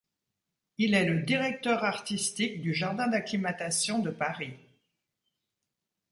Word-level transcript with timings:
Il 0.79 0.95
est 0.95 1.05
le 1.05 1.19
directeur 1.21 1.83
artistique 1.83 2.63
du 2.63 2.73
jardin 2.73 3.07
d'acclimatation 3.07 3.99
de 3.99 4.09
Paris. 4.09 4.55